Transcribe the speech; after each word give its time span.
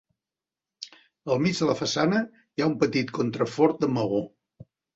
Al 1.35 1.41
mig 1.43 1.59
de 1.59 1.67
la 1.71 1.75
façana 1.83 2.23
hi 2.31 2.65
ha 2.67 2.71
un 2.73 2.75
petit 2.87 3.15
contrafort 3.21 3.87
de 3.87 3.95
maó. 4.01 4.27